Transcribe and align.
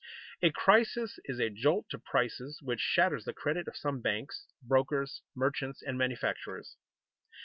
A 0.41 0.49
crisis 0.49 1.19
is 1.25 1.37
a 1.39 1.51
jolt 1.51 1.85
to 1.91 1.99
prices 1.99 2.59
which 2.63 2.79
shatters 2.79 3.25
the 3.25 3.33
credit 3.33 3.67
of 3.67 3.77
some 3.77 4.01
banks, 4.01 4.47
brokers, 4.63 5.21
merchants, 5.35 5.83
and 5.83 5.95
manufacturers. 5.95 6.75